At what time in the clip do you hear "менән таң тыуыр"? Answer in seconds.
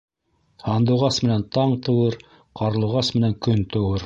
1.25-2.19